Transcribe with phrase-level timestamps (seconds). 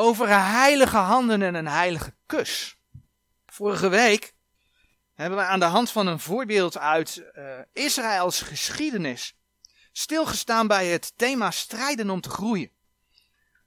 [0.00, 2.78] over heilige handen en een heilige kus.
[3.46, 4.34] Vorige week
[5.14, 9.34] hebben we aan de hand van een voorbeeld uit uh, Israëls geschiedenis
[9.92, 12.70] stilgestaan bij het thema strijden om te groeien.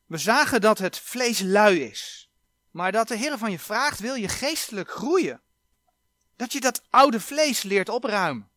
[0.06, 2.29] We zagen dat het vlees lui is,
[2.72, 5.42] maar dat de Heer van je vraagt: wil je geestelijk groeien?
[6.36, 8.50] Dat je dat oude vlees leert opruimen.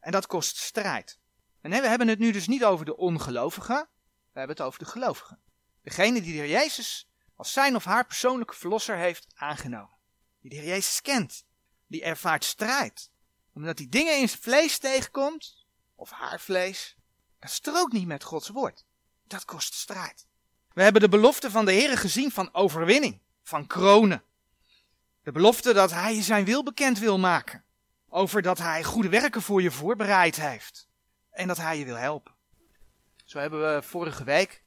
[0.00, 1.18] En dat kost strijd.
[1.60, 3.88] En we hebben het nu dus niet over de ongelovigen,
[4.32, 5.49] we hebben het over de gelovigen.
[5.82, 9.96] Degene die de Heer Jezus als zijn of haar persoonlijke verlosser heeft aangenomen.
[10.40, 11.44] Die de Heer Jezus kent.
[11.86, 13.10] Die ervaart strijd.
[13.54, 16.96] Omdat hij dingen in zijn vlees tegenkomt, of haar vlees,
[17.38, 18.84] dat strookt niet met Gods woord.
[19.26, 20.26] Dat kost strijd.
[20.72, 24.22] We hebben de belofte van de Heer gezien van overwinning, van kronen.
[25.22, 27.64] De belofte dat Hij zijn wil bekend wil maken.
[28.08, 30.88] Over dat Hij goede werken voor je voorbereid heeft.
[31.30, 32.34] En dat Hij je wil helpen.
[33.24, 34.64] Zo hebben we vorige week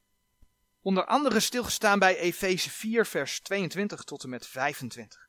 [0.84, 5.28] onder andere stilgestaan bij Efeze 4, vers 22 tot en met 25.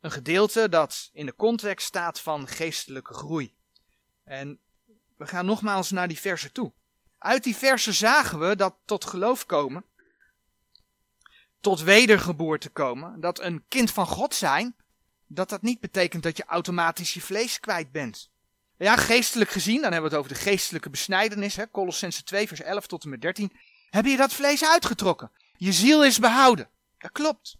[0.00, 3.56] Een gedeelte dat in de context staat van geestelijke groei.
[4.24, 4.60] En
[5.16, 6.72] we gaan nogmaals naar die versen toe.
[7.18, 9.84] Uit die versen zagen we dat tot geloof komen,
[11.60, 14.76] tot wedergeboorte komen, dat een kind van God zijn,
[15.26, 18.30] dat dat niet betekent dat je automatisch je vlees kwijt bent.
[18.78, 22.60] Ja, geestelijk gezien, dan hebben we het over de geestelijke besnijdenis, hè, Colossense 2 vers
[22.60, 23.52] 11 tot en met 13,
[23.90, 25.30] heb je dat vlees uitgetrokken.
[25.56, 26.68] Je ziel is behouden.
[26.98, 27.56] Dat klopt.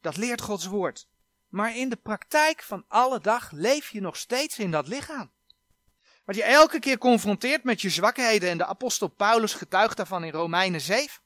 [0.00, 1.06] Dat leert Gods woord.
[1.48, 5.30] Maar in de praktijk van alle dag leef je nog steeds in dat lichaam.
[6.24, 10.32] Wat je elke keer confronteert met je zwakheden en de apostel Paulus getuigt daarvan in
[10.32, 11.20] Romeinen 7.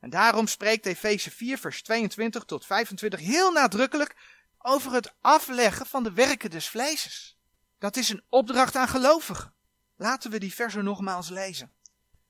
[0.00, 4.16] En daarom spreekt Efeze 4 vers 22 tot 25 heel nadrukkelijk
[4.58, 7.36] over het afleggen van de werken des vleeses.
[7.78, 9.52] Dat is een opdracht aan gelovigen.
[9.96, 11.72] Laten we die versen nogmaals lezen.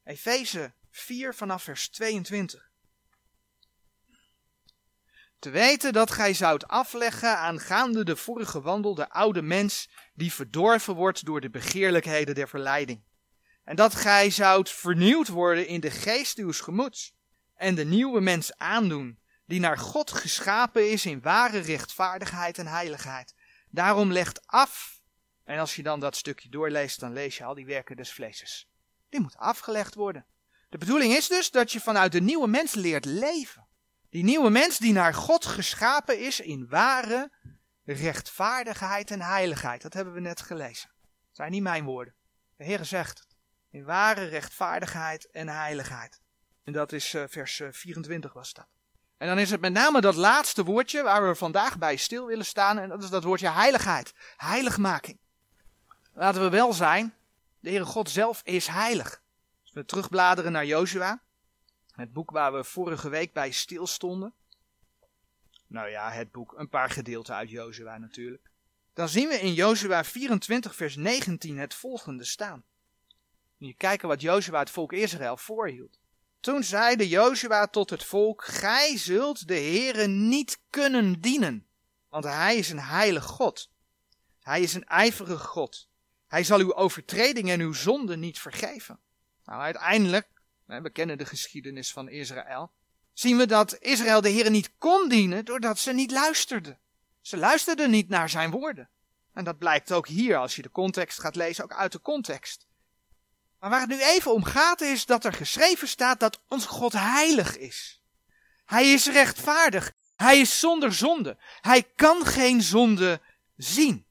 [0.08, 2.70] Efeze 4 vanaf vers 22.
[5.38, 10.94] Te weten dat gij zoudt afleggen aangaande de vorige wandel de oude mens die verdorven
[10.94, 13.04] wordt door de begeerlijkheden der verleiding.
[13.64, 17.14] En dat gij zoudt vernieuwd worden in de geest uws gemoeds
[17.54, 23.34] en de nieuwe mens aandoen die naar God geschapen is in ware rechtvaardigheid en heiligheid.
[23.70, 25.00] Daarom legt af,
[25.44, 28.67] en als je dan dat stukje doorleest, dan lees je al die werken des vleeses.
[29.08, 30.26] Die moet afgelegd worden.
[30.68, 33.66] De bedoeling is dus dat je vanuit de nieuwe mens leert leven.
[34.10, 37.30] Die nieuwe mens die naar God geschapen is in ware
[37.84, 39.82] rechtvaardigheid en heiligheid.
[39.82, 40.90] Dat hebben we net gelezen.
[41.00, 42.14] Dat zijn niet mijn woorden.
[42.56, 43.36] De Heer zegt het.
[43.70, 46.20] In ware rechtvaardigheid en heiligheid.
[46.64, 48.66] En dat is uh, vers 24 eh, was dat.
[49.18, 52.44] En dan is het met name dat laatste woordje waar we vandaag bij stil willen
[52.44, 52.78] staan.
[52.78, 54.14] En dat is dat woordje heiligheid.
[54.36, 55.18] Heiligmaking.
[56.12, 57.14] Laten we wel zijn,
[57.60, 59.22] de Heere God zelf is heilig.
[59.62, 61.22] Als we terugbladeren naar Jozua,
[61.92, 64.32] het boek waar we vorige week bij stilstonden.
[65.66, 68.50] Nou ja, het boek, een paar gedeelten uit Jozua natuurlijk.
[68.94, 72.64] Dan zien we in Jozua 24 vers 19 het volgende staan.
[73.56, 75.98] Je kijken wat Jozua het volk Israël voorhield.
[76.40, 81.66] Toen zeide Jozua tot het volk, gij zult de Heere niet kunnen dienen,
[82.08, 83.70] want hij is een heilig God.
[84.40, 85.88] Hij is een ijverige God.
[86.28, 88.98] Hij zal uw overtreding en uw zonde niet vergeven.
[89.44, 90.28] Nou, uiteindelijk,
[90.64, 92.70] we kennen de geschiedenis van Israël,
[93.12, 96.78] zien we dat Israël de Heer niet kon dienen doordat ze niet luisterden.
[97.20, 98.88] Ze luisterden niet naar zijn woorden.
[99.32, 102.66] En dat blijkt ook hier, als je de context gaat lezen, ook uit de context.
[103.58, 106.92] Maar waar het nu even om gaat, is dat er geschreven staat dat onze God
[106.92, 108.02] heilig is.
[108.64, 109.92] Hij is rechtvaardig.
[110.16, 111.36] Hij is zonder zonde.
[111.60, 113.20] Hij kan geen zonde
[113.56, 114.06] zien.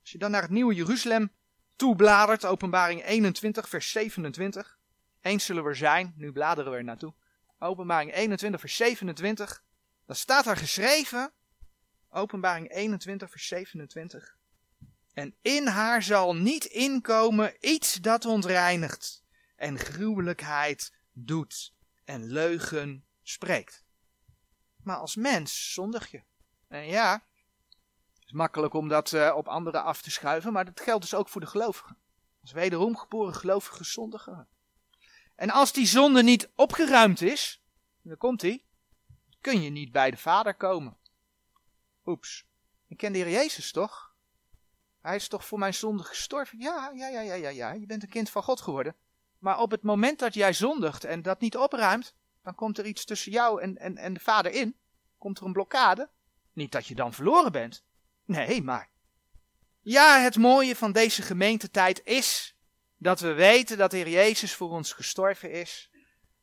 [0.00, 1.32] Als je dan naar het nieuwe Jeruzalem
[1.76, 4.78] toebladert, openbaring 21, vers 27.
[5.20, 7.14] Eens zullen we er zijn, nu bladeren we er naartoe.
[7.58, 9.62] Openbaring 21, vers 27.
[10.06, 11.32] Dan staat daar geschreven,
[12.10, 14.36] openbaring 21, vers 27.
[15.12, 19.22] En in haar zal niet inkomen iets dat ontreinigt
[19.56, 23.84] en gruwelijkheid doet en leugen spreekt.
[24.82, 26.22] Maar als mens zondig je.
[26.68, 27.24] En ja,
[28.34, 31.40] makkelijk om dat uh, op anderen af te schuiven, maar dat geldt dus ook voor
[31.40, 31.96] de gelovigen.
[32.42, 34.48] Als wederom geboren gelovige zondigen.
[35.34, 37.62] En als die zonde niet opgeruimd is,
[38.02, 38.64] dan komt hij,
[39.40, 40.96] kun je niet bij de Vader komen.
[42.04, 42.46] Oeps,
[42.86, 44.14] ik ken de Heer Jezus toch?
[45.00, 46.58] Hij is toch voor mijn zonde gestorven?
[46.58, 48.96] Ja, ja, ja, ja, ja, ja, je bent een kind van God geworden.
[49.38, 53.04] Maar op het moment dat jij zondigt en dat niet opruimt, dan komt er iets
[53.04, 54.76] tussen jou en, en, en de Vader in.
[55.18, 56.10] Komt er een blokkade.
[56.52, 57.84] Niet dat je dan verloren bent,
[58.24, 58.90] Nee, maar.
[59.80, 62.56] Ja, het mooie van deze gemeentetijd is
[62.96, 65.90] dat we weten dat Heer Jezus voor ons gestorven is.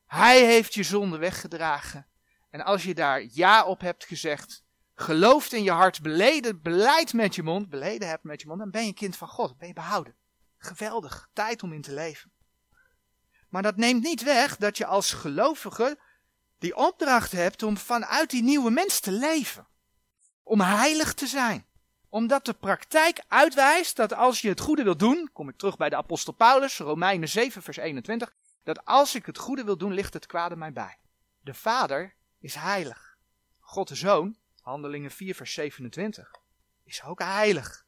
[0.06, 2.08] Hij heeft je zonde weggedragen.
[2.50, 4.64] En als je daar ja op hebt gezegd,
[4.94, 8.72] gelooft in je hart, beleden, beleid met je mond, beleden hebt met je mond, dan
[8.72, 10.16] ben je kind van God, ben je behouden.
[10.58, 12.32] Geweldig, tijd om in te leven.
[13.50, 16.00] Maar dat neemt niet weg dat je als gelovige
[16.58, 19.68] die opdracht hebt om vanuit die nieuwe mens te leven.
[20.44, 21.66] Om heilig te zijn.
[22.12, 25.90] Omdat de praktijk uitwijst dat als je het goede wilt doen, kom ik terug bij
[25.90, 30.14] de apostel Paulus, Romeinen 7 vers 21, dat als ik het goede wil doen, ligt
[30.14, 30.98] het kwade mij bij.
[31.42, 33.18] De Vader is heilig.
[33.60, 36.32] God de Zoon, Handelingen 4 vers 27,
[36.84, 37.86] is ook heilig.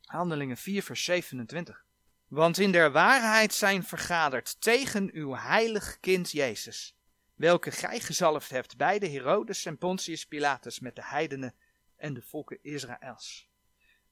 [0.00, 1.84] Handelingen 4 vers 27.
[2.28, 6.96] Want in der waarheid zijn vergaderd tegen uw heilig kind Jezus,
[7.34, 11.54] welke gij gezalfd hebt bij de Herodes en Pontius Pilatus met de heidenen
[11.96, 13.48] en de volken Israëls.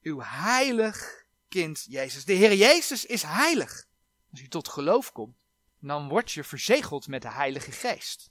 [0.03, 2.25] Uw heilig kind Jezus.
[2.25, 3.87] De Heer Jezus is heilig.
[4.31, 5.37] Als u tot geloof komt,
[5.79, 8.31] dan word je verzegeld met de Heilige Geest.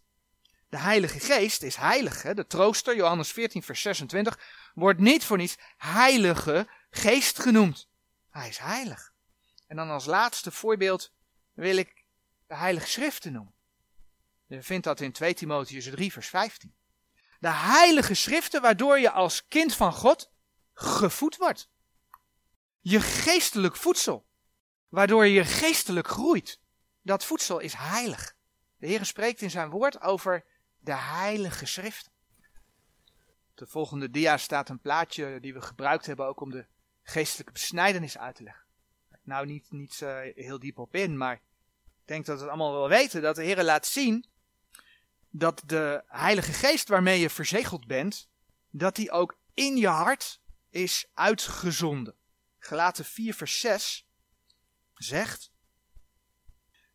[0.70, 2.22] De Heilige Geest is heilig.
[2.22, 2.34] Hè?
[2.34, 4.40] De trooster, Johannes 14, vers 26,
[4.74, 7.90] wordt niet voor niets Heilige Geest genoemd.
[8.30, 9.14] Hij is heilig.
[9.68, 11.14] En dan als laatste voorbeeld
[11.54, 12.04] wil ik
[12.48, 13.54] de Heilige Schriften noemen.
[14.50, 16.74] Je vindt dat in 2 Timotheus 3, vers 15.
[17.40, 20.32] De Heilige Schriften waardoor je als kind van God
[20.74, 21.70] gevoed wordt.
[22.80, 24.28] Je geestelijk voedsel,
[24.88, 26.60] waardoor je geestelijk groeit.
[27.02, 28.36] Dat voedsel is heilig.
[28.78, 30.46] De Heer spreekt in zijn woord over
[30.78, 32.12] de Heilige Schriften.
[33.56, 36.66] De volgende dia staat een plaatje die we gebruikt hebben ook om de
[37.04, 38.68] geestelijke besnijdenis uit te leggen
[39.30, 41.34] nou niet, niet uh, heel diep op in, maar
[41.86, 44.26] ik denk dat we het allemaal wel weten dat de Heer laat zien
[45.30, 48.30] dat de Heilige Geest waarmee je verzegeld bent,
[48.70, 52.16] dat die ook in je hart is uitgezonden.
[52.60, 54.08] Gelaten 4 vers 6
[54.94, 55.52] zegt,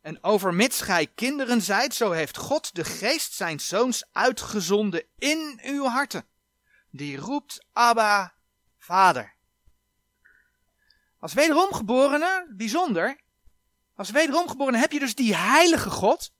[0.04, 5.84] en overmits gij kinderen zijt, zo heeft God de geest zijn zoons uitgezonden in uw
[5.84, 6.26] harten.
[6.90, 8.34] Die roept Abba,
[8.78, 9.34] Vader.
[11.18, 13.20] Als wederomgeborene, bijzonder,
[13.94, 16.32] als wederomgeborene heb je dus die heilige God,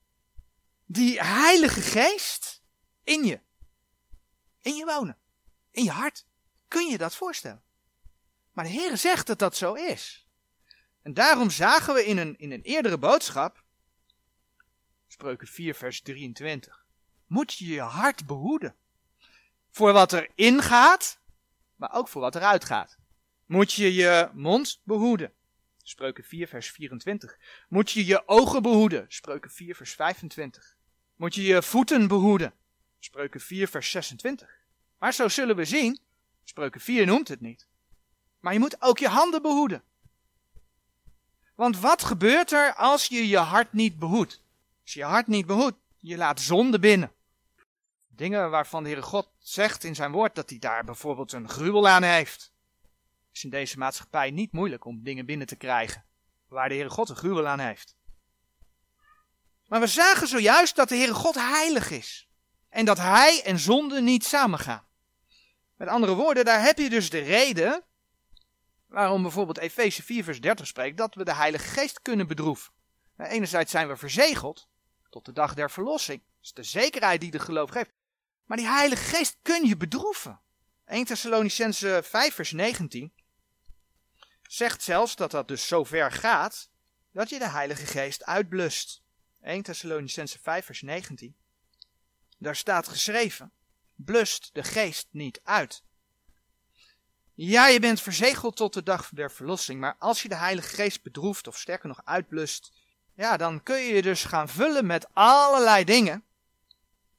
[0.85, 2.63] die heilige geest
[3.03, 3.41] in je.
[4.61, 5.19] In je wonen.
[5.71, 6.27] In je hart.
[6.69, 7.63] Kun je dat voorstellen?
[8.53, 10.27] Maar de Heer zegt dat dat zo is.
[11.03, 13.65] En daarom zagen we in een, in een eerdere boodschap,
[15.07, 16.85] spreuken 4 vers 23,
[17.27, 18.77] moet je je hart behoeden.
[19.71, 21.21] Voor wat er ingaat,
[21.77, 22.99] maar ook voor wat eruit gaat
[23.47, 25.33] moet je je mond behoeden.
[25.87, 27.39] Spreuken 4 vers 24.
[27.69, 29.05] Moet je je ogen behoeden.
[29.09, 30.77] Spreuken 4 vers 25.
[31.17, 32.55] Moet je je voeten behoeden.
[32.99, 34.49] Spreuken 4 vers 26.
[34.99, 35.99] Maar zo zullen we zien,
[36.45, 37.67] Spreuken 4 noemt het niet.
[38.41, 39.83] Maar je moet ook je handen behoeden.
[41.55, 44.43] Want wat gebeurt er als je je hart niet behoedt?
[44.83, 47.13] Als je je hart niet behoedt, je laat zonde binnen.
[48.09, 51.89] Dingen waarvan de Heere God zegt in zijn woord dat hij daar bijvoorbeeld een gruwel
[51.89, 52.54] aan heeft
[53.35, 56.05] is in deze maatschappij niet moeilijk om dingen binnen te krijgen
[56.49, 57.97] waar de Heere God een gruwel aan heeft.
[59.67, 62.29] Maar we zagen zojuist dat de Heere God heilig is.
[62.69, 64.87] En dat Hij en zonde niet samengaan.
[65.77, 67.85] Met andere woorden, daar heb je dus de reden
[68.87, 72.73] waarom bijvoorbeeld Efeze 4 vers 30 spreekt dat we de Heilige Geest kunnen bedroeven.
[73.17, 74.69] Nou, enerzijds zijn we verzegeld
[75.11, 76.19] tot de dag der verlossing.
[76.19, 77.91] Dat is de zekerheid die de geloof geeft.
[78.45, 80.41] Maar die Heilige Geest kun je bedroeven.
[80.87, 83.13] 1 Thessalonicense 5 vers 19
[84.49, 86.71] zegt zelfs dat dat dus zo ver gaat
[87.13, 89.03] dat je de Heilige Geest uitblust.
[89.41, 91.37] 1 Thessalonicense 5 vers 19.
[92.39, 93.53] Daar staat geschreven,
[93.95, 95.83] blust de geest niet uit.
[97.35, 101.03] Ja, je bent verzegeld tot de dag der verlossing, maar als je de Heilige Geest
[101.03, 102.73] bedroeft of sterker nog uitblust,
[103.15, 106.25] ja, dan kun je je dus gaan vullen met allerlei dingen,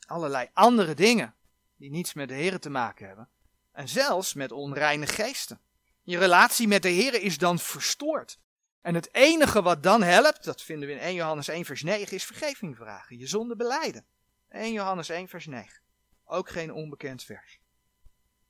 [0.08, 1.36] allerlei andere dingen,
[1.78, 3.30] die niets met de Heer te maken hebben,
[3.72, 5.60] en zelfs met onreine geesten.
[6.06, 8.40] Je relatie met de Heer is dan verstoord.
[8.82, 12.16] En het enige wat dan helpt, dat vinden we in 1 Johannes 1 vers 9,
[12.16, 13.18] is vergeving vragen.
[13.18, 14.06] Je zonde beleiden.
[14.50, 15.82] 1 Johannes 1 vers 9.
[16.26, 17.60] Ook geen onbekend vers.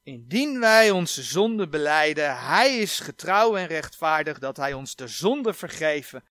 [0.04, 5.54] Indien wij onze zonde beleiden, hij is getrouw en rechtvaardig dat hij ons de zonde
[5.54, 6.24] vergeven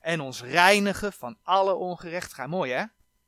[0.00, 2.48] en ons reinigen van alle ongerechtigheid.
[2.48, 2.84] Mooi hè?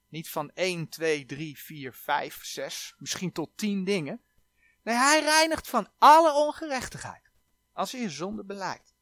[0.08, 4.20] Niet van 1, 2, 3, 4, 5, 6, misschien tot 10 dingen.
[4.82, 7.23] Nee, hij reinigt van alle ongerechtigheid.
[7.74, 8.94] Als je je zonde beleidt.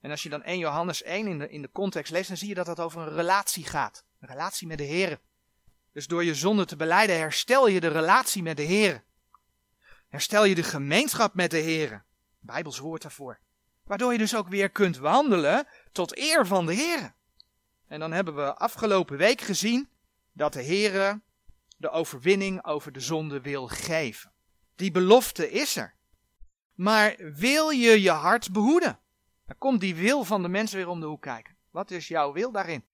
[0.00, 2.48] En als je dan 1 Johannes 1 in de, in de context leest, dan zie
[2.48, 4.04] je dat het over een relatie gaat.
[4.20, 5.20] Een relatie met de Heer.
[5.92, 9.04] Dus door je zonde te beleiden herstel je de relatie met de Heer.
[10.08, 12.04] Herstel je de gemeenschap met de Heer.
[12.40, 13.38] Bijbels woord daarvoor.
[13.84, 17.14] Waardoor je dus ook weer kunt wandelen tot eer van de Heer.
[17.86, 19.88] En dan hebben we afgelopen week gezien
[20.32, 21.20] dat de Heer
[21.76, 24.32] de overwinning over de zonde wil geven.
[24.76, 25.94] Die belofte is er.
[26.74, 28.98] Maar wil je je hart behoeden?
[29.46, 31.56] Dan komt die wil van de mens weer om de hoek kijken.
[31.70, 32.84] Wat is jouw wil daarin?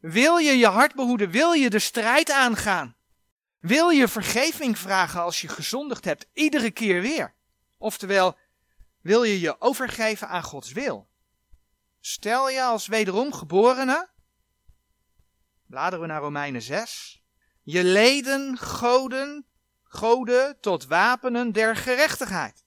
[0.00, 1.30] Wil je je hart behoeden?
[1.30, 2.96] Wil je de strijd aangaan?
[3.58, 7.34] Wil je vergeving vragen als je gezondigd hebt, iedere keer weer?
[7.78, 8.38] Oftewel,
[9.00, 11.08] wil je je overgeven aan Gods wil?
[12.00, 14.08] Stel je als wederom geborene,
[15.66, 17.22] bladeren we naar Romeinen 6,
[17.62, 19.46] je leden goden,
[19.82, 22.63] goden tot wapenen der gerechtigheid.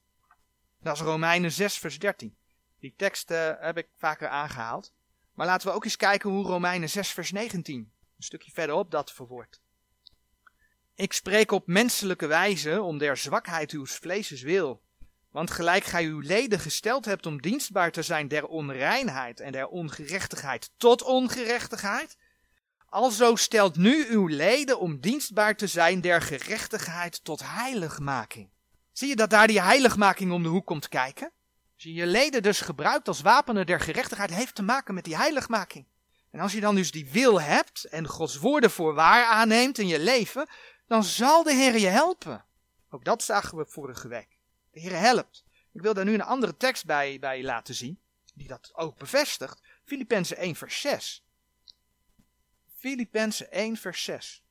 [0.87, 2.37] Dat is Romeinen 6 vers 13.
[2.79, 4.93] Die tekst uh, heb ik vaker aangehaald.
[5.33, 9.11] Maar laten we ook eens kijken hoe Romeinen 6 vers 19, een stukje verderop, dat
[9.11, 9.61] verwoordt.
[10.95, 14.81] Ik spreek op menselijke wijze om der zwakheid uw vleeses wil.
[15.31, 19.67] Want gelijk gij uw leden gesteld hebt om dienstbaar te zijn der onreinheid en der
[19.67, 22.17] ongerechtigheid tot ongerechtigheid,
[22.85, 28.49] alzo stelt nu uw leden om dienstbaar te zijn der gerechtigheid tot heiligmaking.
[28.97, 31.31] Zie je dat daar die heiligmaking om de hoek komt kijken?
[31.73, 35.15] Als je je leden dus gebruikt als wapenen der gerechtigheid, heeft te maken met die
[35.15, 35.85] heiligmaking.
[36.31, 39.87] En als je dan dus die wil hebt en Gods woorden voor waar aanneemt in
[39.87, 40.47] je leven,
[40.87, 42.45] dan zal de Heer je helpen.
[42.89, 44.37] Ook dat zagen we vorige week.
[44.71, 45.43] De Heer helpt.
[45.71, 47.99] Ik wil daar nu een andere tekst bij, bij laten zien,
[48.33, 49.61] die dat ook bevestigt.
[49.83, 51.23] Filippenzen 1 vers 6.
[52.75, 54.43] Filippenzen 1 vers 6.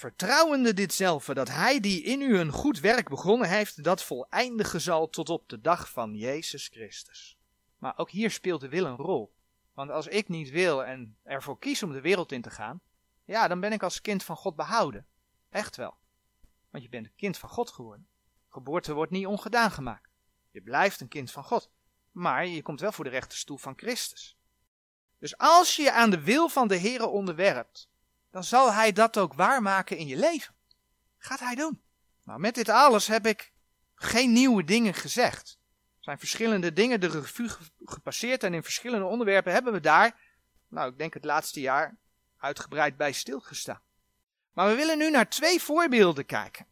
[0.00, 5.10] Vertrouwende ditzelfde, dat hij die in u een goed werk begonnen heeft, dat voleindigen zal
[5.10, 7.36] tot op de dag van Jezus Christus.
[7.78, 9.32] Maar ook hier speelt de wil een rol.
[9.72, 12.80] Want als ik niet wil en ervoor kies om de wereld in te gaan,
[13.24, 15.06] ja, dan ben ik als kind van God behouden.
[15.50, 15.94] Echt wel.
[16.70, 18.06] Want je bent een kind van God geworden.
[18.48, 20.10] Geboorte wordt niet ongedaan gemaakt.
[20.50, 21.70] Je blijft een kind van God.
[22.12, 24.36] Maar je komt wel voor de rechterstoel van Christus.
[25.18, 27.89] Dus als je je aan de wil van de Heer onderwerpt,
[28.30, 30.54] dan zal Hij dat ook waarmaken in je leven.
[31.18, 31.82] Gaat Hij doen.
[32.24, 33.52] Nou, met dit alles heb ik
[33.94, 35.58] geen nieuwe dingen gezegd.
[35.96, 37.50] Er zijn verschillende dingen de revue
[37.84, 40.20] gepasseerd en in verschillende onderwerpen hebben we daar,
[40.68, 41.96] nou ik denk het laatste jaar,
[42.36, 43.82] uitgebreid bij stilgestaan.
[44.52, 46.66] Maar we willen nu naar twee voorbeelden kijken.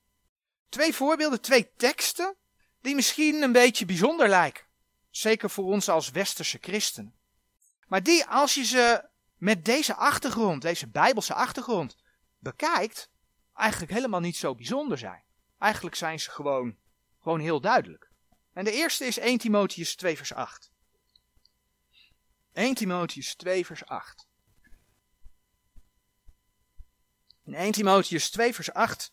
[0.69, 2.37] Twee voorbeelden, twee teksten,
[2.81, 4.65] die misschien een beetje bijzonder lijken.
[5.11, 7.15] Zeker voor ons als westerse christenen.
[7.87, 9.09] Maar die, als je ze
[9.39, 11.97] met deze achtergrond, deze bijbelse achtergrond,
[12.39, 13.11] bekijkt,
[13.55, 15.23] eigenlijk helemaal niet zo bijzonder zijn.
[15.59, 16.77] Eigenlijk zijn ze gewoon,
[17.21, 18.11] gewoon heel duidelijk.
[18.53, 20.71] En de eerste is 1 Timotheus 2 vers 8.
[22.53, 24.27] 1 Timotheus 2 vers 8.
[27.45, 29.13] In 1 Timotheus 2 vers 8,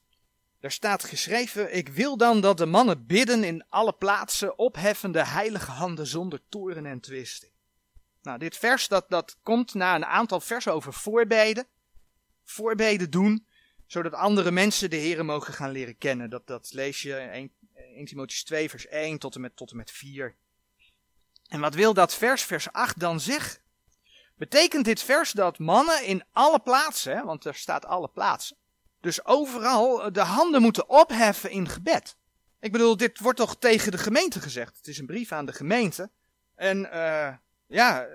[0.59, 5.71] daar staat geschreven, ik wil dan dat de mannen bidden in alle plaatsen, opheffende heilige
[5.71, 7.54] handen zonder toren en twisting.
[8.25, 11.67] Nou, dit vers dat, dat komt na een aantal versen over voorbeden.
[12.43, 13.47] Voorbeden doen,
[13.85, 16.29] zodat andere mensen de Heer mogen gaan leren kennen.
[16.29, 17.53] Dat, dat lees je in
[17.95, 20.35] 1, Timotheus 2 vers 1 tot en, met, tot en met 4.
[21.47, 23.61] En wat wil dat vers, vers 8 dan zeggen?
[24.35, 28.57] Betekent dit vers dat mannen in alle plaatsen, want er staat alle plaatsen,
[28.99, 32.17] dus overal de handen moeten opheffen in gebed?
[32.59, 34.77] Ik bedoel, dit wordt toch tegen de gemeente gezegd?
[34.77, 36.09] Het is een brief aan de gemeente.
[36.55, 37.33] En uh,
[37.67, 38.07] ja,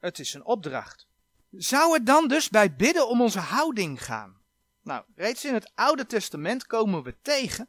[0.00, 1.06] het is een opdracht.
[1.50, 4.40] Zou het dan dus bij bidden om onze houding gaan?
[4.82, 7.68] Nou, reeds in het Oude Testament komen we tegen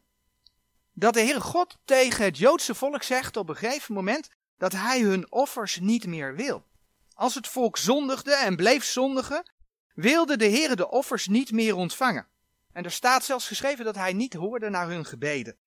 [0.94, 5.02] dat de Heere God tegen het Joodse volk zegt op een gegeven moment dat hij
[5.02, 6.66] hun offers niet meer wil.
[7.14, 9.52] Als het volk zondigde en bleef zondigen,
[9.94, 12.28] wilde de Heere de offers niet meer ontvangen.
[12.72, 15.58] En er staat zelfs geschreven dat hij niet hoorde naar hun gebeden.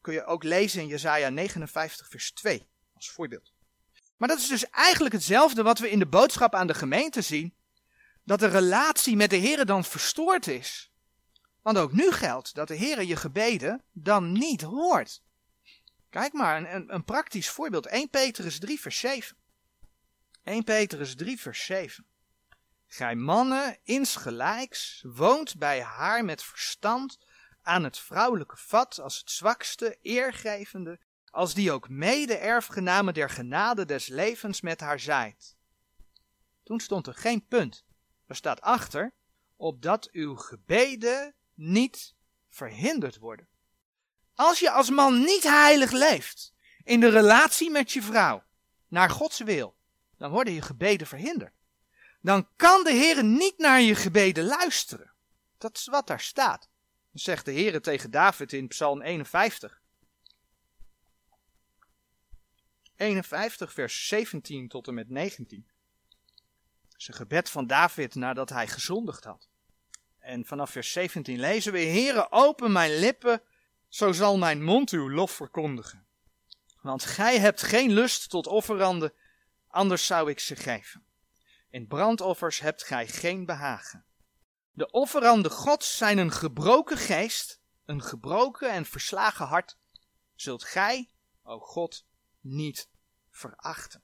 [0.00, 3.53] Kun je ook lezen in Jesaja 59 vers 2 als voorbeeld.
[4.16, 7.54] Maar dat is dus eigenlijk hetzelfde wat we in de boodschap aan de gemeente zien.
[8.24, 10.92] Dat de relatie met de Heer dan verstoord is.
[11.62, 15.22] Want ook nu geldt dat de Heer je gebeden dan niet hoort.
[16.10, 17.86] Kijk maar, een, een praktisch voorbeeld.
[17.86, 19.36] 1 Petrus 3 vers 7.
[20.42, 22.06] 1 Petrus 3 vers 7.
[22.86, 27.18] Gij mannen, insgelijks, woont bij haar met verstand
[27.62, 30.98] aan het vrouwelijke vat als het zwakste, eergevende,
[31.34, 35.56] als die ook mede-erfgenamen der genade des levens met haar zijt.
[36.62, 37.84] Toen stond er geen punt.
[38.26, 39.12] Er staat achter,
[39.56, 42.14] opdat uw gebeden niet
[42.48, 43.48] verhinderd worden.
[44.34, 46.52] Als je als man niet heilig leeft
[46.84, 48.42] in de relatie met je vrouw,
[48.88, 49.76] naar Gods wil,
[50.16, 51.54] dan worden je gebeden verhinderd.
[52.20, 55.12] Dan kan de Heer niet naar je gebeden luisteren.
[55.58, 56.68] Dat is wat daar staat.
[57.12, 59.82] Zegt de Heer tegen David in Psalm 51.
[62.96, 65.66] 51, vers 17 tot en met 19.
[66.88, 69.48] Dat is een gebed van David nadat hij gezondigd had.
[70.18, 73.42] En vanaf vers 17 lezen we: Heere, open mijn lippen,
[73.88, 76.06] zo zal mijn mond uw lof verkondigen.
[76.80, 79.12] Want gij hebt geen lust tot offeranden,
[79.68, 81.04] anders zou ik ze geven.
[81.70, 84.04] In brandoffers hebt gij geen behagen.
[84.72, 89.78] De offeranden Gods zijn een gebroken geest, een gebroken en verslagen hart,
[90.34, 91.10] zult gij,
[91.42, 92.04] o God,
[92.44, 92.88] niet
[93.30, 94.02] verachten.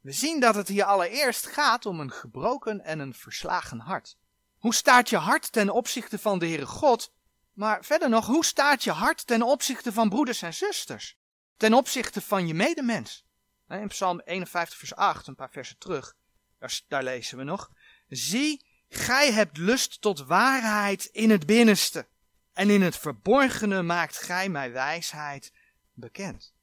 [0.00, 4.16] We zien dat het hier allereerst gaat om een gebroken en een verslagen hart.
[4.58, 7.12] Hoe staat je hart ten opzichte van de Heere God?
[7.52, 11.18] Maar verder nog, hoe staat je hart ten opzichte van broeders en zusters?
[11.56, 13.24] Ten opzichte van je medemens?
[13.68, 16.14] In Psalm 51, vers 8, een paar versen terug,
[16.58, 17.70] daar, daar lezen we nog.
[18.08, 22.08] Zie, gij hebt lust tot waarheid in het binnenste.
[22.52, 25.52] En in het verborgene maakt gij mij wijsheid
[25.92, 26.53] bekend.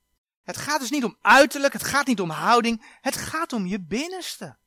[0.43, 3.79] Het gaat dus niet om uiterlijk, het gaat niet om houding, het gaat om je
[3.79, 4.57] binnenste.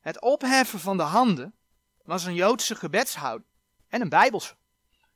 [0.00, 1.54] Het opheffen van de handen
[2.02, 3.50] was een Joodse gebedshouding
[3.88, 4.54] en een Bijbelse.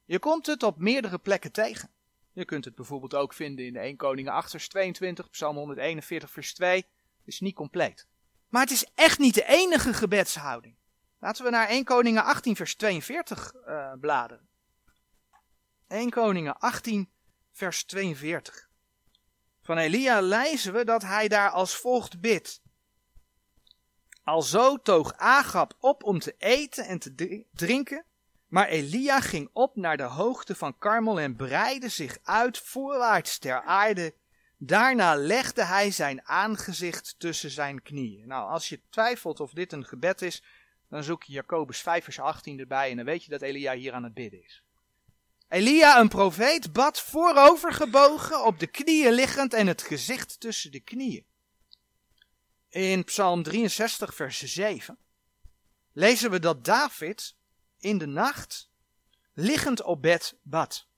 [0.04, 1.90] Je komt het op meerdere plekken tegen.
[2.32, 6.30] Je kunt het bijvoorbeeld ook vinden in de 1 Koningen 8 vers 22, Psalm 141
[6.30, 6.76] vers 2.
[6.76, 6.86] Het
[7.24, 8.06] is niet compleet.
[8.48, 10.76] Maar het is echt niet de enige gebedshouding.
[11.18, 14.48] Laten we naar 1 Koningen 18 vers 42 uh, bladeren.
[15.88, 17.10] 1 Koningen 18
[17.52, 18.68] vers 42.
[19.64, 22.62] Van Elia lezen we dat hij daar als volgt bidt.
[24.24, 28.04] Alzo toog Agab op om te eten en te drinken,
[28.48, 33.62] maar Elia ging op naar de hoogte van Karmel en breidde zich uit voorwaarts ter
[33.62, 34.14] aarde.
[34.58, 38.26] Daarna legde hij zijn aangezicht tussen zijn knieën.
[38.26, 40.42] Nou, als je twijfelt of dit een gebed is,
[40.88, 43.92] dan zoek je Jacobus 5 vers 18 erbij en dan weet je dat Elia hier
[43.92, 44.63] aan het bidden is.
[45.48, 51.26] Elia, een profeet, bad voorovergebogen, op de knieën liggend en het gezicht tussen de knieën.
[52.68, 54.98] In Psalm 63, vers 7
[55.92, 57.36] lezen we dat David
[57.78, 58.70] in de nacht
[59.32, 60.88] liggend op bed bad.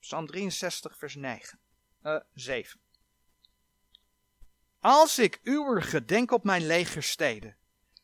[0.00, 1.58] Psalm 63, vers 9,
[2.02, 2.80] uh, 7.
[4.80, 7.56] Als ik uw gedenk op mijn legersteden,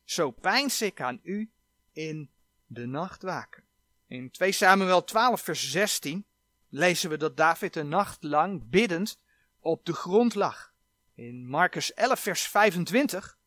[0.05, 1.51] zo pijns ik aan u
[1.93, 2.31] in
[2.67, 3.65] de nacht waken.
[4.11, 6.27] In 2 Samuel 12, vers 16
[6.69, 9.21] lezen we dat David een nacht lang biddend
[9.61, 10.73] op de grond lag.
[11.15, 13.39] In Marcus 11, vers 25.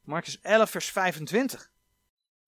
[0.00, 1.70] Marcus 11, vers 25.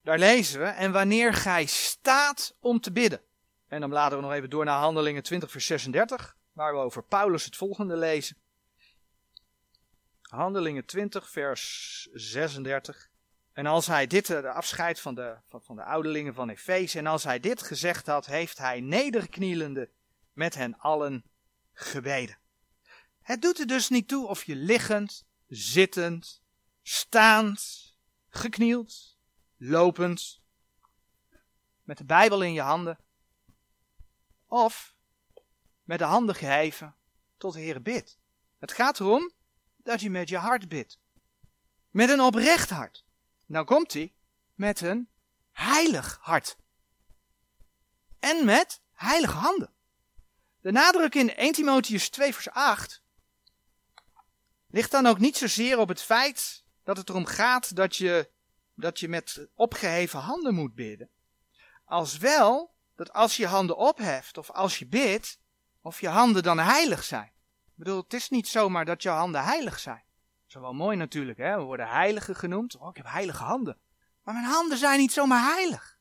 [0.03, 3.23] Daar lezen we, en wanneer gij staat om te bidden.
[3.67, 7.03] En dan bladeren we nog even door naar Handelingen 20, vers 36, waar we over
[7.03, 8.37] Paulus het volgende lezen.
[10.23, 13.11] Handelingen 20, vers 36.
[13.59, 16.99] En als hij dit, eh, de afscheid van de, van, van de ouderlingen van Efeze,
[16.99, 19.91] en als hij dit gezegd had, heeft hij nederknielende
[20.33, 21.25] met hen allen
[21.73, 22.39] gebeden.
[23.23, 26.43] Het doet er dus niet toe of je liggend, zittend,
[26.83, 27.95] staand,
[28.29, 29.19] geknield,
[29.57, 30.41] lopend,
[31.83, 32.99] met de Bijbel in je handen,
[34.47, 34.95] of
[35.85, 36.95] met de handen geheven
[37.37, 38.19] tot de Heer bidt.
[38.59, 39.33] Het gaat erom
[39.77, 40.99] dat je met je hart bidt.
[41.91, 43.07] Met een oprecht hart.
[43.49, 44.15] Nou komt hij
[44.55, 45.09] met een
[45.51, 46.57] heilig hart.
[48.19, 49.73] En met heilige handen.
[50.61, 53.03] De nadruk in 1 Timotheus 2 vers 8
[54.67, 58.31] ligt dan ook niet zozeer op het feit dat het erom gaat dat je,
[58.75, 61.11] dat je met opgeheven handen moet bidden.
[61.85, 65.39] Als wel dat als je handen opheft of als je bidt,
[65.81, 67.33] of je handen dan heilig zijn.
[67.67, 70.05] Ik bedoel, het is niet zomaar dat je handen heilig zijn.
[70.49, 71.57] Dat is wel mooi natuurlijk, hè?
[71.57, 72.77] we worden heiligen genoemd.
[72.77, 73.77] Oh, ik heb heilige handen.
[74.23, 75.99] Maar mijn handen zijn niet zomaar heilig.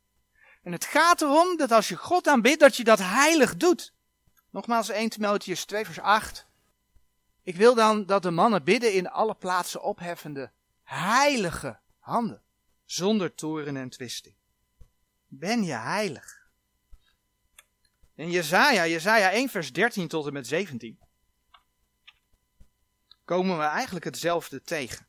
[0.64, 3.94] En het gaat erom dat als je God aanbidt, dat je dat heilig doet.
[4.50, 6.48] Nogmaals 1 Timotheus 2 vers 8.
[7.44, 10.52] Ik wil dan dat de mannen bidden in alle plaatsen opheffende,
[10.84, 12.42] heilige handen,
[12.86, 14.36] zonder toren en twisting.
[15.28, 16.48] Ben je heilig?
[18.16, 21.00] In Jezaja, Jezaja 1 vers 13 tot en met 17
[23.28, 25.06] komen we eigenlijk hetzelfde tegen.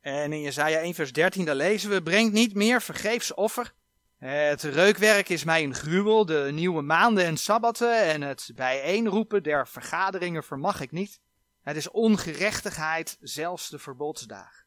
[0.00, 3.72] En in Jesaja 1 vers 13 daar lezen we, brengt niet meer vergeefs offer.
[4.16, 9.68] Het reukwerk is mij een gruwel, de nieuwe maanden en sabbatten en het bijeenroepen der
[9.68, 11.20] vergaderingen vermag ik niet.
[11.62, 14.64] Het is ongerechtigheid, zelfs de verbodsdagen.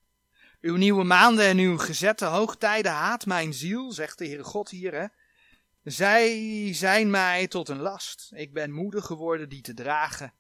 [0.61, 4.93] Uw nieuwe maanden en uw gezette hoogtijden haat mijn ziel, zegt de Heere God hier.
[4.93, 5.05] Hè?
[5.83, 8.31] Zij zijn mij tot een last.
[8.35, 10.33] Ik ben moedig geworden die te dragen.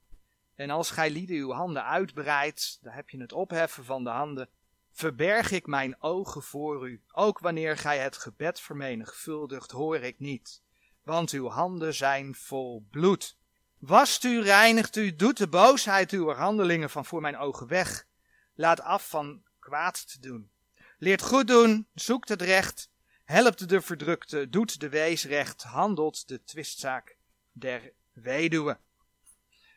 [0.59, 4.49] En als gij lieden uw handen uitbreidt, dan heb je het opheffen van de handen,
[4.91, 7.03] verberg ik mijn ogen voor u.
[7.11, 10.61] Ook wanneer gij het gebed vermenigvuldigt, hoor ik niet.
[11.03, 13.37] want uw handen zijn vol bloed.
[13.77, 18.07] Wast u, reinigt u, doet de boosheid uw handelingen van voor mijn ogen weg.
[18.55, 20.51] Laat af van kwaad te doen.
[20.97, 22.91] Leert goed doen, zoekt het recht,
[23.23, 27.17] helpt de verdrukte, doet de wees recht, handelt de twistzaak
[27.51, 28.77] der weduwe.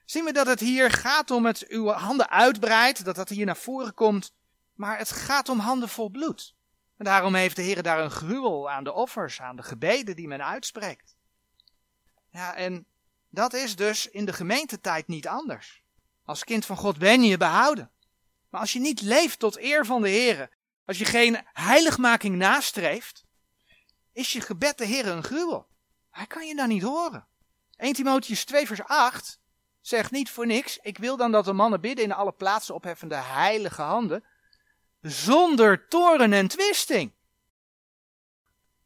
[0.04, 3.56] Zien we dat het hier gaat om het uw handen uitbreidt, dat dat hier naar
[3.56, 4.34] voren komt,
[4.74, 6.54] maar het gaat om handen vol bloed.
[6.96, 10.28] En daarom heeft de Heer daar een gruwel aan de offers, aan de gebeden die
[10.28, 11.16] men uitspreekt.
[12.30, 12.86] Ja, en
[13.28, 15.82] dat is dus in de gemeentetijd niet anders.
[16.24, 17.90] Als kind van God ben je behouden.
[18.48, 20.50] Maar als je niet leeft tot eer van de Heer,
[20.84, 23.24] als je geen heiligmaking nastreeft,
[24.12, 25.68] is je gebed de Heer een gruwel.
[26.10, 27.26] Hij kan je dan niet horen.
[27.76, 29.40] 1 Timotheus 2 vers 8
[29.83, 33.14] zegt niet voor niks, ik wil dan dat de mannen bidden in alle plaatsen opheffende
[33.14, 34.25] heilige handen,
[35.01, 37.12] zonder toren en twisting.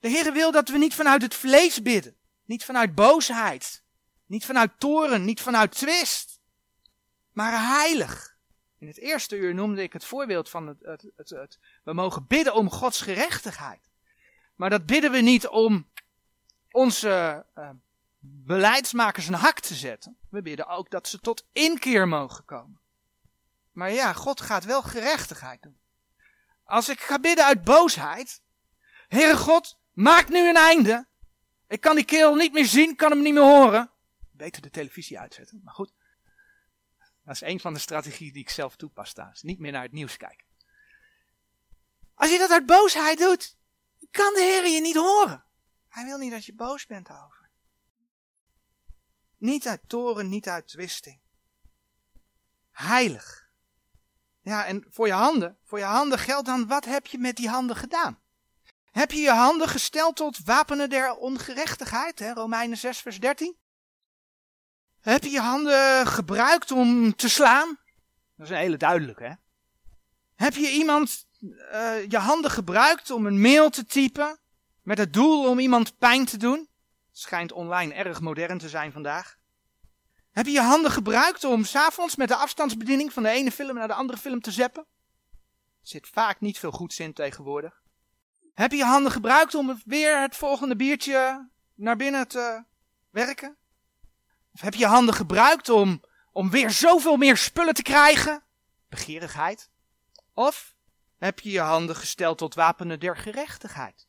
[0.01, 3.83] De Heer wil dat we niet vanuit het vlees bidden, niet vanuit boosheid,
[4.27, 6.41] niet vanuit toren, niet vanuit twist,
[7.33, 8.35] maar heilig.
[8.79, 12.27] In het eerste uur noemde ik het voorbeeld van het, het, het, het we mogen
[12.27, 13.91] bidden om Gods gerechtigheid.
[14.55, 15.91] Maar dat bidden we niet om
[16.71, 17.71] onze uh,
[18.29, 20.17] beleidsmakers een hak te zetten.
[20.31, 22.81] We bidden ook dat ze tot inkeer mogen komen.
[23.73, 25.79] Maar ja, God gaat wel gerechtigheid doen.
[26.65, 28.43] Als ik ga bidden uit boosheid.
[29.09, 31.07] Heere God, maak nu een einde.
[31.69, 33.91] Ik kan die kerel niet meer zien, kan hem niet meer horen.
[34.33, 35.93] Beter de televisie uitzetten, maar goed.
[37.25, 39.39] Dat is een van de strategieën die ik zelf toepas daar.
[39.41, 40.47] niet meer naar het nieuws kijken.
[42.15, 43.57] Als je dat uit boosheid doet,
[44.11, 45.45] kan de Heer je niet horen.
[45.89, 47.36] Hij wil niet dat je boos bent over.
[49.37, 51.21] Niet uit toren, niet uit twisting.
[52.71, 53.49] Heilig.
[54.41, 57.49] Ja, en voor je handen, voor je handen geldt dan, wat heb je met die
[57.49, 58.19] handen gedaan?
[58.91, 62.33] Heb je je handen gesteld tot wapenen der ongerechtigheid, hè?
[62.33, 63.57] Romeinen 6 vers 13?
[65.01, 67.79] Heb je je handen gebruikt om te slaan?
[68.37, 69.33] Dat is een hele duidelijke, hè?
[70.35, 74.39] Heb je iemand uh, je handen gebruikt om een mail te typen
[74.83, 76.69] met het doel om iemand pijn te doen?
[77.19, 79.37] Schijnt online erg modern te zijn vandaag.
[80.31, 83.89] Heb je je handen gebruikt om s'avonds met de afstandsbediening van de ene film naar
[83.89, 84.87] de andere film te zeppen?
[85.81, 87.83] Er zit vaak niet veel goeds in tegenwoordig.
[88.55, 92.65] Heb je je handen gebruikt om weer het volgende biertje naar binnen te
[93.11, 93.57] werken?
[94.55, 96.03] Of heb je je handen gebruikt om,
[96.33, 98.43] om weer zoveel meer spullen te krijgen?
[98.89, 99.71] Begeerigheid.
[100.35, 100.75] Of
[101.19, 104.07] heb je je handen gesteld tot wapenen der gerechtigheid?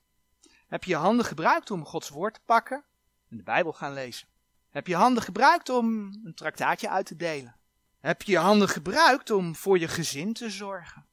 [0.67, 2.85] Heb je je handen gebruikt om Gods woord te pakken
[3.29, 4.27] en de Bijbel gaan lezen?
[4.69, 7.55] Heb je handen gebruikt om een traktaatje uit te delen?
[7.99, 11.05] Heb je je handen gebruikt om voor je gezin te zorgen?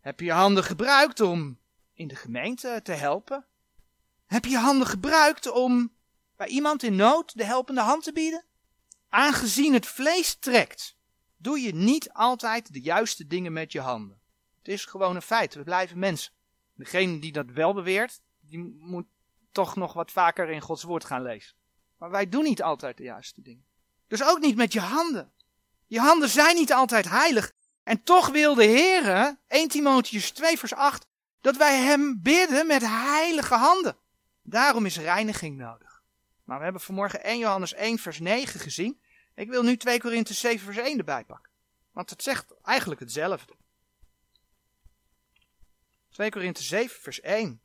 [0.00, 1.58] Heb je je handen gebruikt om
[1.92, 3.46] in de gemeente te helpen?
[4.26, 5.92] Heb je je handen gebruikt om
[6.36, 8.44] bij iemand in nood de helpende hand te bieden?
[9.08, 10.96] Aangezien het vlees trekt,
[11.36, 14.20] doe je niet altijd de juiste dingen met je handen.
[14.58, 16.32] Het is gewoon een feit, we blijven mensen.
[16.74, 19.06] Degene die dat wel beweert, die moet
[19.54, 21.56] toch nog wat vaker in Gods woord gaan lezen.
[21.98, 23.64] Maar wij doen niet altijd de juiste dingen.
[24.06, 25.32] Dus ook niet met je handen.
[25.86, 27.52] Je handen zijn niet altijd heilig.
[27.82, 31.06] En toch wil de Heer, 1 Timotheus 2 vers 8,
[31.40, 33.96] dat wij hem bidden met heilige handen.
[34.42, 36.02] Daarom is reiniging nodig.
[36.44, 39.00] Maar we hebben vanmorgen 1 Johannes 1 vers 9 gezien.
[39.34, 41.52] Ik wil nu 2 Korinthe 7 vers 1 erbij pakken.
[41.92, 43.54] Want het zegt eigenlijk hetzelfde.
[46.10, 47.60] 2 Korinthe 7 vers 1.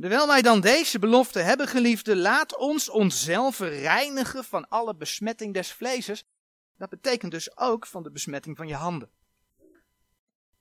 [0.00, 5.72] Terwijl wij dan deze belofte hebben, geliefde, laat ons onszelf reinigen van alle besmetting des
[5.72, 6.24] vleeses.
[6.76, 9.10] Dat betekent dus ook van de besmetting van je handen.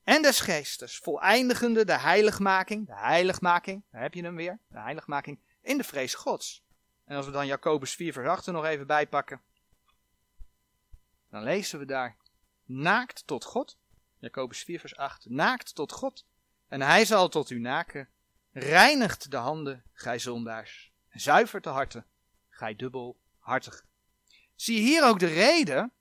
[0.04, 5.39] En des geestes, voleindigende de heiligmaking, de heiligmaking, daar heb je hem weer, de heiligmaking,
[5.62, 6.63] in de vrees gods.
[7.06, 9.41] En als we dan Jacobus 4 vers 8 er nog even bijpakken,
[11.30, 12.17] dan lezen we daar,
[12.65, 13.78] naakt tot God,
[14.19, 16.26] Jacobus 4 vers 8, naakt tot God,
[16.67, 18.10] en hij zal tot u naken
[18.53, 20.91] Reinigt de handen, gij zondaars.
[21.09, 22.05] Zuivert de harten,
[22.49, 23.85] gij dubbelhartig.
[24.55, 25.91] Zie hier ook de reden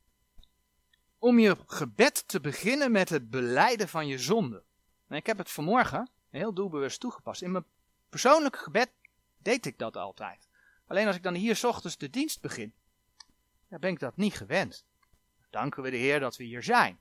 [1.19, 4.63] om je gebed te beginnen met het beleiden van je zonde.
[5.09, 7.43] Ik heb het vanmorgen heel doelbewust toegepast.
[7.43, 7.65] In mijn
[8.09, 8.91] persoonlijke gebed
[9.39, 10.49] deed ik dat altijd.
[10.87, 12.75] Alleen als ik dan hier s ochtends de dienst begin,
[13.69, 14.85] dan ben ik dat niet gewend.
[15.51, 17.01] Danken we de Heer dat we hier zijn.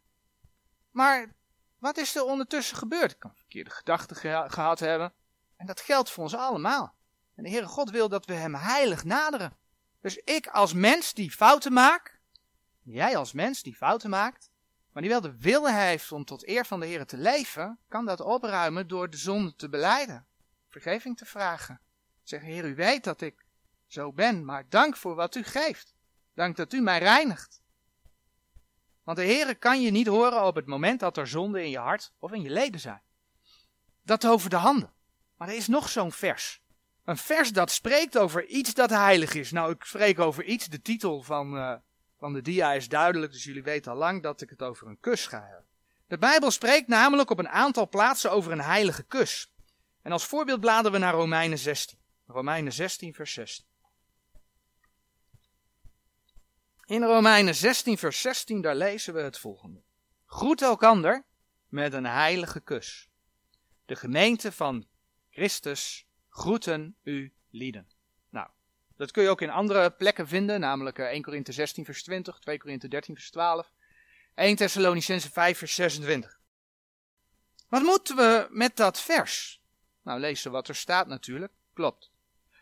[0.91, 1.33] Maar
[1.77, 3.11] wat is er ondertussen gebeurd?
[3.11, 4.15] Ik kan verkeerde gedachten
[4.51, 5.13] gehad hebben.
[5.62, 6.95] En dat geldt voor ons allemaal.
[7.36, 9.58] En de Heere God wil dat we Hem heilig naderen.
[10.00, 12.19] Dus ik als mens die fouten maak,
[12.84, 14.50] jij als mens die fouten maakt,
[14.91, 18.06] maar die wel de wil heeft om tot eer van de Heer te leven, kan
[18.06, 20.26] dat opruimen door de zonde te beleiden.
[20.67, 21.82] Vergeving te vragen.
[22.24, 23.45] Zeggen, Heer, u weet dat ik
[23.88, 25.93] zo ben, maar dank voor wat u geeft.
[26.34, 27.62] Dank dat u mij reinigt.
[29.04, 31.80] Want de Heere kan je niet horen op het moment dat er zonde in je
[31.80, 33.02] hart of in je leden zijn.
[34.02, 35.00] Dat over de handen.
[35.41, 36.62] Maar er is nog zo'n vers.
[37.04, 39.51] Een vers dat spreekt over iets dat heilig is.
[39.51, 40.67] Nou, ik spreek over iets.
[40.67, 41.75] De titel van, uh,
[42.17, 44.99] van de dia is duidelijk, dus jullie weten al lang dat ik het over een
[44.99, 45.65] kus ga hebben.
[46.08, 49.51] De Bijbel spreekt namelijk op een aantal plaatsen over een heilige kus.
[50.01, 51.99] En als voorbeeld bladeren we naar Romeinen 16.
[52.25, 53.65] Romeinen 16, vers 16.
[56.86, 59.82] In Romeinen 16, vers 16, daar lezen we het volgende.
[60.25, 61.25] Groet elkander
[61.67, 63.10] met een heilige kus.
[63.86, 64.89] De gemeente van
[65.41, 67.88] Christus groeten u lieden.
[68.30, 68.47] Nou,
[68.97, 72.39] dat kun je ook in andere plekken vinden, namelijk 1 eh, Korinthe 16, vers 20,
[72.39, 73.71] 2 Korinthe 13, vers 12,
[74.36, 76.39] 1 Thessalonicense 5, vers 26.
[77.67, 79.62] Wat moeten we met dat vers?
[80.01, 82.12] Nou, lezen wat er staat natuurlijk, klopt.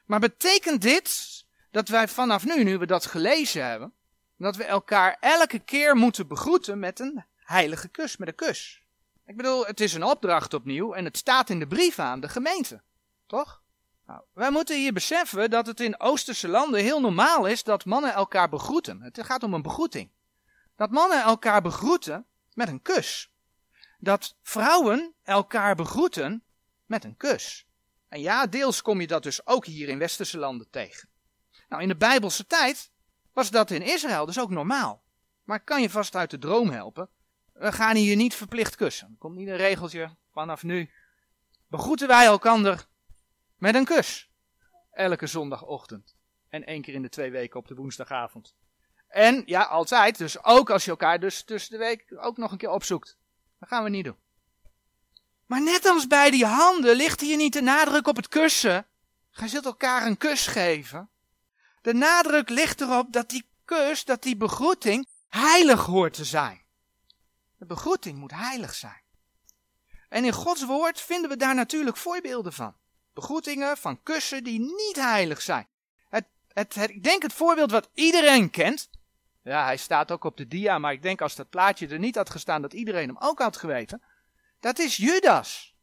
[0.05, 3.93] Maar betekent dit dat wij vanaf nu, nu we dat gelezen hebben,
[4.37, 8.83] dat we elkaar elke keer moeten begroeten met een heilige kus, met een kus?
[9.29, 12.29] Ik bedoel, het is een opdracht opnieuw en het staat in de brief aan de
[12.29, 12.81] gemeente.
[13.27, 13.61] Toch?
[14.05, 18.13] Nou, wij moeten hier beseffen dat het in Oosterse landen heel normaal is dat mannen
[18.13, 19.01] elkaar begroeten.
[19.01, 20.11] Het gaat om een begroeting.
[20.75, 23.31] Dat mannen elkaar begroeten met een kus.
[23.99, 26.43] Dat vrouwen elkaar begroeten
[26.85, 27.67] met een kus.
[28.07, 31.09] En ja, deels kom je dat dus ook hier in Westerse landen tegen.
[31.67, 32.91] Nou, in de Bijbelse tijd
[33.33, 35.03] was dat in Israël dus ook normaal.
[35.43, 37.09] Maar ik kan je vast uit de droom helpen.
[37.59, 39.07] We gaan hier niet verplicht kussen.
[39.07, 40.89] Er komt niet een regeltje vanaf nu.
[41.67, 42.85] Begroeten wij elkander
[43.57, 44.29] met een kus.
[44.91, 46.15] Elke zondagochtend.
[46.49, 48.55] En één keer in de twee weken op de woensdagavond.
[49.07, 50.17] En ja, altijd.
[50.17, 53.17] Dus ook als je elkaar dus tussen de week ook nog een keer opzoekt.
[53.59, 54.17] Dat gaan we niet doen.
[55.45, 58.87] Maar net als bij die handen ligt hier niet de nadruk op het kussen.
[59.29, 61.09] Gij zult elkaar een kus geven.
[61.81, 66.58] De nadruk ligt erop dat die kus, dat die begroeting heilig hoort te zijn.
[67.59, 69.01] De begroeting moet heilig zijn.
[70.09, 72.75] En in Gods woord vinden we daar natuurlijk voorbeelden van.
[73.13, 75.67] Begroetingen van kussen die niet heilig zijn.
[76.09, 78.89] Het, het, ik denk het voorbeeld wat iedereen kent.
[79.43, 82.15] Ja, hij staat ook op de dia, maar ik denk als dat plaatje er niet
[82.15, 84.01] had gestaan, dat iedereen hem ook had geweten.
[84.59, 85.75] Dat is Judas.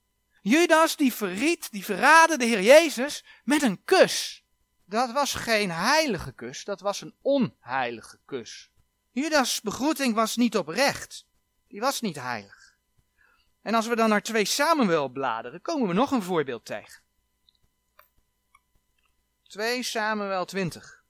[0.42, 4.44] Judas die verriet, die verraadde de Heer Jezus met een kus.
[4.84, 8.70] Dat was geen heilige kus, dat was een onheilige kus.
[9.10, 11.25] Judas' begroeting was niet oprecht.
[11.68, 12.76] Die was niet heilig.
[13.62, 17.02] En als we dan naar 2 Samuel bladeren, komen we nog een voorbeeld tegen.
[19.42, 21.04] 2 Samuel 20.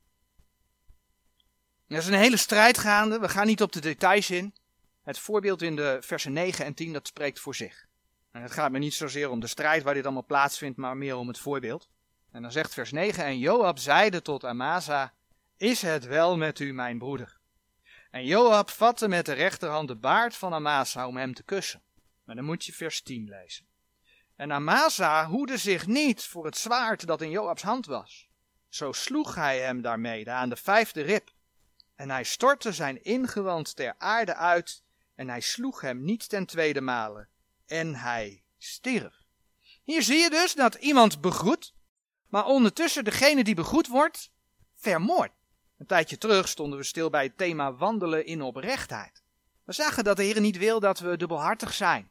[1.88, 4.54] Er is een hele strijd gaande, we gaan niet op de details in.
[5.02, 7.86] Het voorbeeld in de versen 9 en 10, dat spreekt voor zich.
[8.30, 11.16] En het gaat me niet zozeer om de strijd waar dit allemaal plaatsvindt, maar meer
[11.16, 11.88] om het voorbeeld.
[12.32, 15.12] En dan zegt vers 9, en Joab zeide tot Amasa,
[15.56, 17.35] is het wel met u, mijn broeder?
[18.16, 21.82] En Joab vatte met de rechterhand de baard van Amasa om hem te kussen.
[22.24, 23.66] Maar dan moet je vers 10 lezen.
[24.36, 28.28] En Amasa hoede zich niet voor het zwaard dat in Joabs hand was.
[28.68, 31.30] Zo sloeg hij hem daarmee aan de vijfde rib.
[31.94, 34.82] En hij stortte zijn ingewand ter aarde uit,
[35.14, 37.28] en hij sloeg hem niet ten tweede male.
[37.66, 39.14] En hij stierf.
[39.82, 41.74] Hier zie je dus dat iemand begroet,
[42.28, 44.30] maar ondertussen degene die begroet wordt,
[44.74, 45.35] vermoord.
[45.78, 49.22] Een tijdje terug stonden we stil bij het thema wandelen in oprechtheid.
[49.64, 52.10] We zagen dat de Heer niet wil dat we dubbelhartig zijn.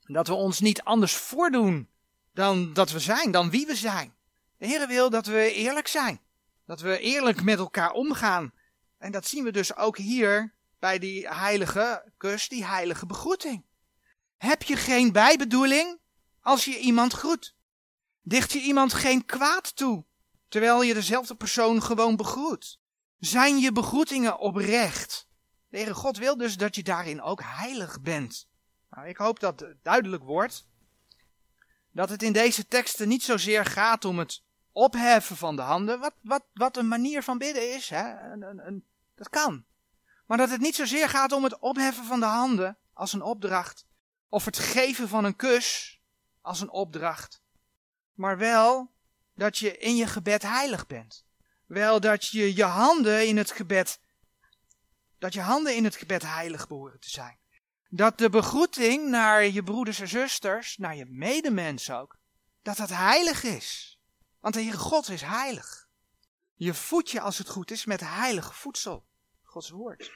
[0.00, 1.88] Dat we ons niet anders voordoen
[2.32, 4.14] dan dat we zijn, dan wie we zijn.
[4.58, 6.20] De Heer wil dat we eerlijk zijn.
[6.66, 8.52] Dat we eerlijk met elkaar omgaan.
[8.98, 13.64] En dat zien we dus ook hier bij die heilige kus, die heilige begroeting.
[14.36, 15.98] Heb je geen bijbedoeling
[16.40, 17.54] als je iemand groet?
[18.22, 20.04] Dicht je iemand geen kwaad toe,
[20.48, 22.78] terwijl je dezelfde persoon gewoon begroet?
[23.18, 25.28] Zijn je begroetingen oprecht?
[25.68, 28.48] De God wil dus dat je daarin ook heilig bent.
[28.90, 30.66] Nou, ik hoop dat duidelijk wordt
[31.90, 36.14] dat het in deze teksten niet zozeer gaat om het opheffen van de handen, wat,
[36.20, 37.90] wat, wat een manier van bidden is.
[37.90, 38.32] Hè?
[38.32, 39.64] Een, een, dat kan.
[40.26, 43.86] Maar dat het niet zozeer gaat om het opheffen van de handen als een opdracht,
[44.28, 46.00] of het geven van een kus
[46.40, 47.42] als een opdracht,
[48.14, 48.90] maar wel
[49.36, 51.24] dat je in je gebed heilig bent.
[51.66, 54.00] Wel dat je je handen in het gebed,
[55.18, 57.38] dat je handen in het gebed heilig behoren te zijn.
[57.88, 62.18] Dat de begroeting naar je broeders en zusters, naar je medemens ook,
[62.62, 64.00] dat dat heilig is.
[64.40, 65.88] Want de Heere God is heilig.
[66.54, 69.06] Je voedt je als het goed is met heilig voedsel.
[69.42, 70.12] Gods woord.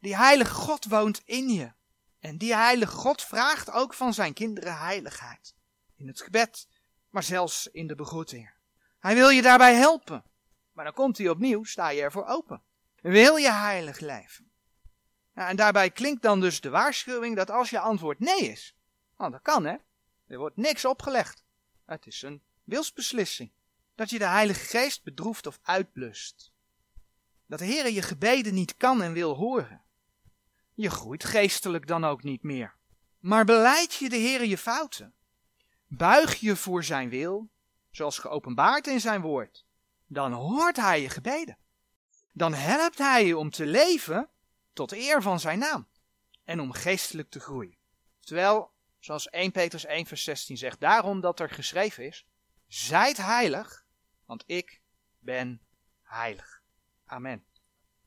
[0.00, 1.72] Die heilige God woont in je.
[2.20, 5.54] En die heilige God vraagt ook van zijn kinderen heiligheid.
[5.96, 6.68] In het gebed,
[7.10, 8.50] maar zelfs in de begroeting.
[8.98, 10.24] Hij wil je daarbij helpen.
[10.72, 12.62] Maar dan komt hij opnieuw, sta je ervoor open.
[13.00, 14.50] Wil je heilig leven?
[15.34, 18.76] Nou, en daarbij klinkt dan dus de waarschuwing dat als je antwoord nee is,
[19.16, 19.76] want dat kan hè,
[20.26, 21.44] er wordt niks opgelegd.
[21.84, 23.50] Het is een wilsbeslissing.
[23.94, 26.52] Dat je de Heilige Geest bedroeft of uitblust.
[27.46, 29.82] Dat de Heer je gebeden niet kan en wil horen.
[30.74, 32.74] Je groeit geestelijk dan ook niet meer.
[33.18, 35.14] Maar beleid je de Heer je fouten.
[35.90, 37.50] Buig je voor zijn wil,
[37.90, 39.66] zoals geopenbaard in zijn woord.
[40.06, 41.58] Dan hoort hij je gebeden.
[42.32, 44.28] Dan helpt hij je om te leven
[44.72, 45.88] tot eer van zijn naam.
[46.44, 47.76] En om geestelijk te groeien.
[48.20, 52.26] Terwijl, zoals 1 Petrus 1 vers 16 zegt, daarom dat er geschreven is,
[52.66, 53.86] zijt heilig,
[54.24, 54.80] want ik
[55.18, 55.60] ben
[56.02, 56.62] heilig.
[57.04, 57.44] Amen.